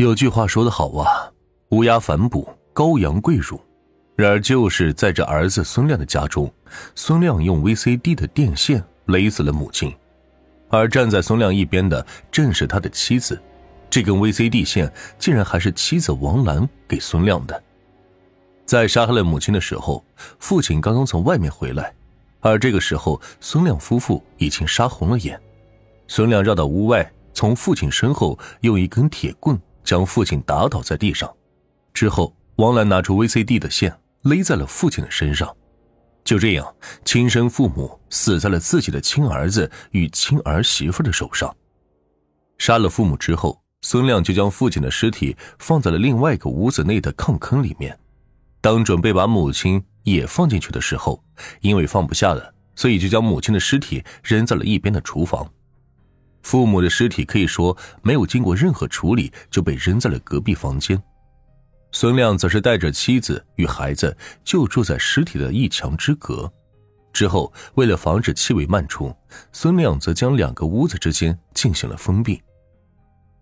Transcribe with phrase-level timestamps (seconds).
[0.00, 1.30] 有句话说得好啊，
[1.72, 3.60] 乌鸦反哺，羔羊跪乳。
[4.16, 6.50] 然而，就是在这儿子孙亮的家中，
[6.94, 9.94] 孙亮用 VCD 的电线勒死了母亲，
[10.70, 13.38] 而站在孙亮一边的正是他的妻子。
[13.90, 17.62] 这根 VCD 线竟然还是妻子王兰给孙亮的。
[18.64, 20.02] 在杀害了母亲的时候，
[20.38, 21.92] 父亲刚刚从外面回来，
[22.40, 25.38] 而这个时候，孙亮夫妇已经杀红了眼。
[26.08, 29.60] 孙亮绕到屋外，从父亲身后用一根铁棍。
[29.84, 31.32] 将父亲打倒在地上，
[31.92, 35.54] 之后，王兰拿出 VCD 的线勒在了父亲的身上。
[36.22, 36.74] 就这样，
[37.04, 41.54] 亲生父母死在了自己的亲儿子与亲儿媳妇的手上。
[42.58, 47.98] 杀了父母之后，孙亮就将父亲的尸体放在了另外一个屋子内的炕坑里面。
[48.60, 51.24] 当准备把母亲也放进去的时候，
[51.62, 55.50] 因为放不下了，所以就将母亲的尸体扔在了一边的厨房。
[56.42, 61.00] 父母的尸体可以说没有经过任何处理就被扔在了隔壁房间，
[61.92, 66.50] 孙亮则是带着妻子与孩子就住在尸体的一墙之隔。
[67.12, 69.14] 之后，为了防止气味漫出，
[69.52, 72.40] 孙亮则将两个屋子之间进行了封闭。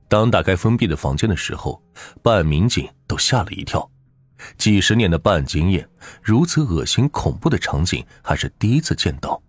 [0.09, 1.83] 当打开封闭的房间的时候，
[2.23, 3.89] 办案民警都吓了一跳。
[4.57, 5.87] 几十年的办案经验，
[6.23, 9.41] 如此恶心恐怖的场景还是第一次见到。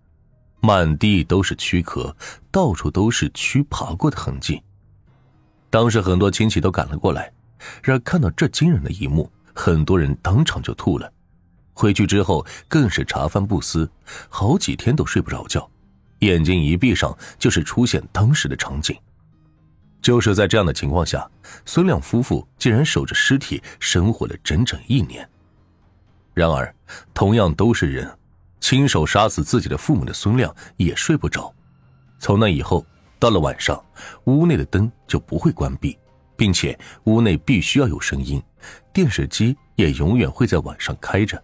[0.62, 2.16] 满地都是躯壳，
[2.52, 4.62] 到处都是蛆爬过的痕迹。
[5.70, 7.32] 当时很多亲戚都赶了过来，
[7.84, 11.12] 然而看到这惊人的一幕，很多人当场就吐了。
[11.74, 13.90] 回去之后更是茶饭不思，
[14.28, 15.70] 好几天都睡不着觉，
[16.20, 18.98] 眼睛一闭上就是出现当时的场景。
[20.02, 21.30] 就是在这样的情况下，
[21.66, 25.30] 孙亮夫妇竟然守着尸体生活了整整一年。
[26.34, 26.74] 然而，
[27.14, 28.19] 同样都是人。
[28.60, 31.54] 亲手杀死自己的父母的孙亮也睡不着。
[32.20, 32.86] 从那以后，
[33.18, 33.82] 到了晚上，
[34.26, 35.98] 屋内的灯就不会关闭，
[36.36, 38.42] 并且屋内必须要有声音，
[38.94, 41.42] 电视机也永远会在晚上开着。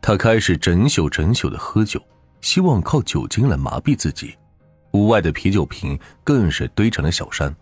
[0.00, 2.00] 他开始整宿整宿的喝酒，
[2.40, 4.36] 希望靠酒精来麻痹自己。
[4.92, 7.54] 屋外的啤酒瓶更是堆成了小山。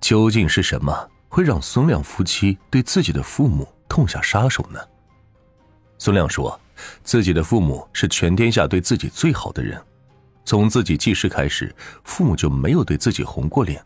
[0.00, 4.80] 究竟是什么会让孙亮夫妻对自己的父母痛下杀手呢？
[5.98, 6.58] 孙亮说。
[7.02, 9.80] 自己的父母是全天下对自己最好的人，
[10.44, 13.84] 从自己记事开始，父母就没有对自己红过脸，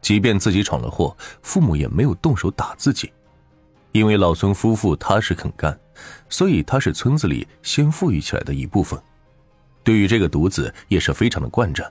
[0.00, 3.12] 即便自己闯了祸，父母也没有动手打自己。
[3.92, 5.78] 因为老孙夫妇踏实肯干，
[6.28, 9.00] 所以他是村子里先富裕起来的一部分。
[9.82, 11.90] 对于这个独子也是非常的惯着，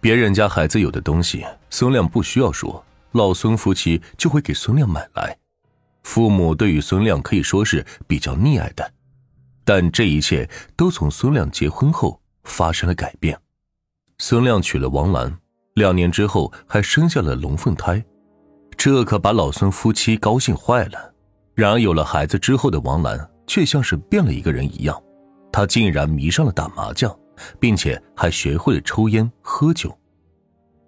[0.00, 5.36] 别人家孩子有的东西，孙亮不需要说，老孙夫妻就会给孙亮买来。
[6.02, 8.92] 父母对于孙亮可以说是比较溺爱的。
[9.64, 13.38] 但这一切都从孙亮结婚后发生了改变。
[14.18, 15.36] 孙亮娶了王兰，
[15.74, 18.04] 两年之后还生下了龙凤胎，
[18.76, 21.12] 这可把老孙夫妻高兴坏了。
[21.54, 25.00] 然而有了孩子之后的王兰却像是变了一个人一样，
[25.52, 27.16] 她竟然迷上了打麻将，
[27.58, 29.96] 并且还学会了抽烟喝酒。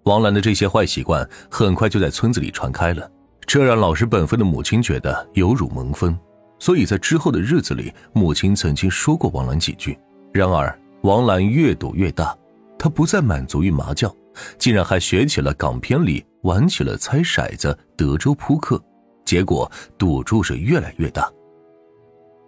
[0.03, 3.09] 王兰的这些坏习惯很快就在村子里传开了，
[3.45, 6.17] 这让老实本分的母亲觉得有辱门风。
[6.59, 9.97] 所以在之后的日子里，母亲曾经说过王兰几句。
[10.33, 12.35] 然而，王兰越赌越大，
[12.77, 14.13] 她不再满足于麻将，
[14.57, 18.83] 竟然还学起了港片里玩起了猜骰子、德州扑克，
[19.23, 21.31] 结果赌注是越来越大。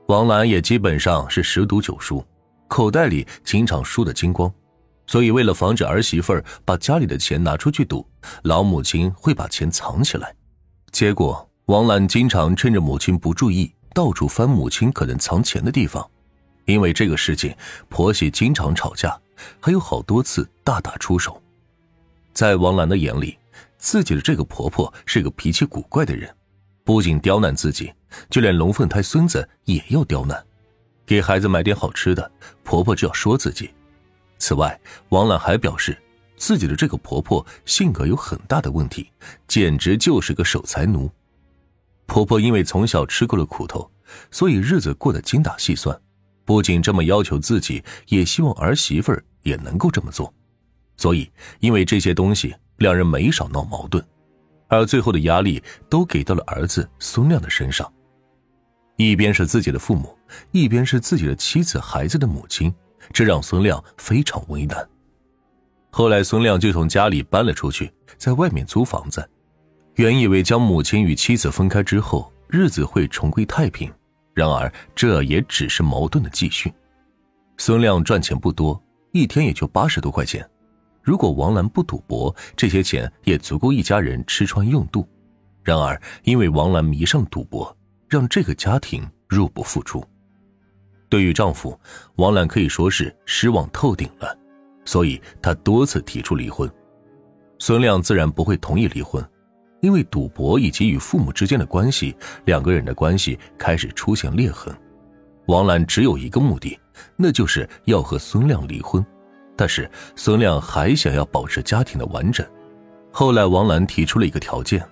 [0.07, 2.23] 王兰也基本上是十赌九输，
[2.67, 4.51] 口袋里经常输得精光。
[5.05, 8.05] 所以，为了防止儿媳妇儿把家里的钱拿出去赌，
[8.43, 10.35] 老母亲会把钱藏起来。
[10.91, 13.73] 结果，王兰经常趁着母亲不注意。
[13.93, 16.07] 到处翻母亲可能藏钱的地方，
[16.65, 17.55] 因为这个事情，
[17.89, 19.19] 婆媳经常吵架，
[19.59, 21.41] 还有好多次大打出手。
[22.33, 23.37] 在王兰的眼里，
[23.77, 26.33] 自己的这个婆婆是个脾气古怪的人，
[26.83, 27.93] 不仅刁难自己，
[28.29, 30.41] 就连龙凤胎孙子也要刁难。
[31.05, 32.31] 给孩子买点好吃的，
[32.63, 33.71] 婆婆就要说自己。
[34.37, 34.79] 此外，
[35.09, 35.97] 王兰还表示，
[36.37, 39.11] 自己的这个婆婆性格有很大的问题，
[39.47, 41.11] 简直就是个守财奴。
[42.09, 43.89] 婆婆因为从小吃过了苦头，
[44.31, 45.97] 所以日子过得精打细算，
[46.43, 50.33] 不仅这么要求自己，也希望儿媳妇儿也能够这么做。
[50.97, 54.03] 所以，因为这些东西，两人没少闹矛盾，
[54.67, 57.89] 而最后的压力都给到了儿子孙亮的身上。
[58.97, 60.17] 一边是自己的父母，
[60.51, 62.73] 一边是自己的妻子、孩子的母亲，
[63.13, 64.89] 这让孙亮非常为难。
[65.91, 69.29] 后来，孙亮就从家里搬了出去，在外面租房子。
[69.99, 73.91] 原以为将母亲与妻子分开之后，日子会重归太平，
[74.33, 76.73] 然而这也只是矛盾的继续。
[77.57, 78.81] 孙亮赚钱不多，
[79.11, 80.49] 一天也就八十多块钱。
[81.03, 85.05] 如果王兰不赌博，这些钱也足够一家人吃穿用度。
[85.65, 90.01] 然而，因为王兰迷上赌博，让这个家庭入不敷出。
[91.09, 91.77] 对于丈夫，
[92.15, 94.33] 王兰可以说是失望透顶了，
[94.85, 96.71] 所以她多次提出离婚。
[97.57, 99.21] 孙亮自然不会同意离婚，
[99.81, 102.15] 因为赌博以及与父母之间的关系，
[102.45, 104.75] 两个人的关系开始出现裂痕。
[105.45, 106.77] 王兰只有一个目的，
[107.15, 109.03] 那就是要和孙亮离婚，
[109.55, 112.45] 但是孙亮还想要保持家庭的完整。
[113.11, 114.83] 后来，王兰提出了一个条件。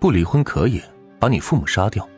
[0.00, 0.80] 不离婚可以
[1.18, 2.08] 把你父母杀掉。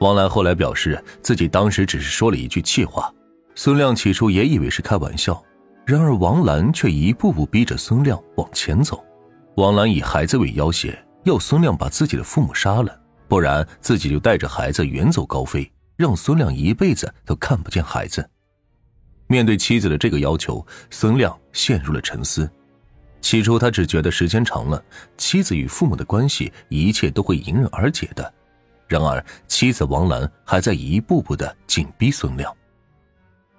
[0.00, 3.10] 王兰后来表示自己当时只是说了一句气话，
[3.54, 5.42] 孙亮起初也以为是开玩笑，
[5.86, 9.02] 然而王兰却一步步逼着孙亮往前走。
[9.56, 10.94] 王兰以孩子为要挟，
[11.24, 18.28] 要孙亮把自己的父母杀了，不然自己就带着孩子远走高飞，让孙亮一辈子都看不见孩子。
[19.28, 22.48] 面对妻子的这个要求，孙亮陷入了沉思。
[23.22, 24.84] 起初，他只觉得时间长了，
[25.16, 28.30] 妻子与父母的关系，一切都会迎刃而解的。
[28.86, 32.54] 然而，妻子王兰还在一步步的紧逼孙亮。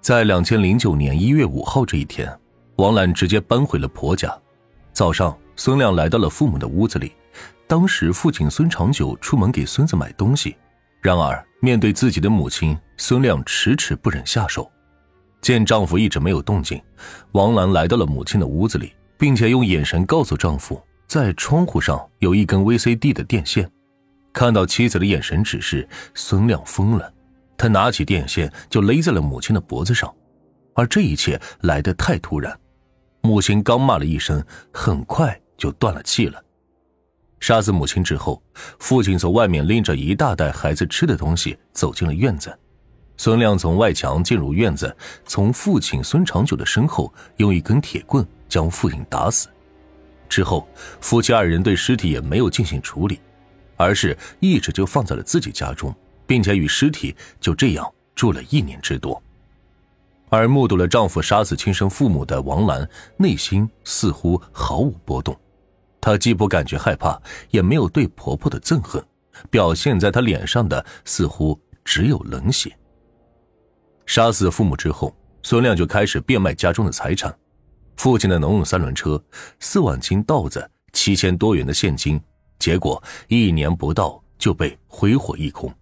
[0.00, 2.32] 在两千零九年一月五号这一天，
[2.76, 4.32] 王兰直接搬回了婆家。
[4.92, 7.12] 早上，孙亮来到了父母的屋子里。
[7.66, 10.56] 当时，父亲孙长久出门给孙子买东西。
[11.02, 14.70] 然而，面对自己的母亲，孙亮迟迟不忍下手。
[15.42, 16.80] 见丈夫一直没有动静，
[17.32, 18.94] 王兰来到了母亲的屋子里。
[19.18, 23.68] 并且用眼神告诉丈夫，在窗户上有一根 VCD 的电线。
[24.32, 27.12] 看到妻子的眼神指示，孙亮疯了，
[27.56, 30.14] 他拿起电线就勒在了母亲的脖子上。
[30.74, 32.56] 而这一切来得太突然，
[33.22, 34.40] 母亲刚骂了一声，
[34.72, 36.42] 很快就断了气了。
[37.40, 38.42] 杀死母亲之后，
[38.78, 42.58] 父亲从外面拎着一大袋孩子吃的东西走进了院子。
[43.18, 44.96] 孙亮从外墙进入院子，
[45.26, 48.26] 从父亲孙长久的身后用一根铁棍。
[48.48, 49.48] 将父亲打死
[50.26, 50.66] 之后，
[51.02, 53.20] 夫妻二人对尸体也没有进行处理，
[53.76, 55.94] 而是一直就放在了自己家中，
[56.26, 59.22] 并且与尸体就这样住了一年之多。
[60.30, 62.88] 而目睹了丈夫杀死亲生父母的王兰，
[63.18, 65.38] 内心似乎毫无波动，
[66.00, 69.04] 她既不感觉害怕，也没有对婆婆的憎恨，
[69.50, 72.76] 表现在她脸上的似乎只有冷血。
[74.06, 77.36] 杀死父母之后，孙亮就开始变卖家中的财产。
[77.96, 79.22] 父亲的农用三轮车、
[79.60, 82.20] 四万斤稻子、七千多元的现金，
[82.58, 85.72] 结果一年不到就被挥霍一空。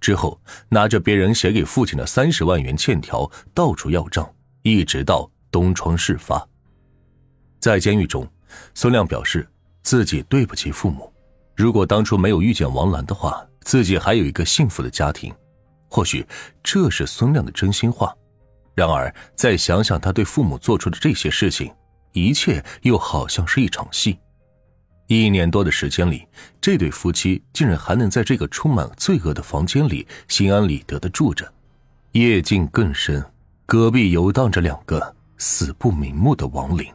[0.00, 6.46] 之后，拿着别人写给父亲的三十万元欠条，到处要账，一直到东窗事发。
[7.58, 8.26] 在监狱中，
[8.74, 9.46] 孙亮表示
[9.82, 11.12] 自己对不起父母，
[11.56, 15.32] 如果当初没有遇见王兰的话，自己还有一个幸福的家庭。
[15.88, 16.26] 或许
[16.62, 18.14] 这是孙亮的真心话。
[18.74, 21.70] 然而，再想想他对父母做出的这些事情，
[22.12, 24.18] 一切又好像是一场戏。
[25.08, 26.26] 一年多的时间里，
[26.58, 31.46] 这对夫妻竟然还能在这个充满罪恶的房间里心安理得的住着。
[32.12, 33.22] 夜静更深，
[33.66, 36.90] 隔壁游荡着两个死不瞑目的亡灵。